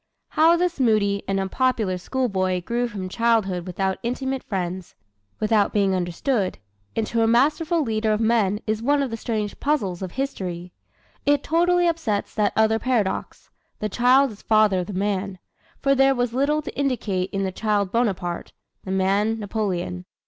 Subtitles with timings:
[0.29, 4.95] How this moody and unpopular schoolboy grew from childhood without intimate friends
[5.39, 6.57] without being understood
[6.95, 10.73] into a masterful leader of men is one of the strange puzzles of history.
[11.27, 15.37] It totally upsets that other paradox, "The child is father of the man,"
[15.83, 20.05] for there was little to indicate in the child Bonaparte, the man Napoleon.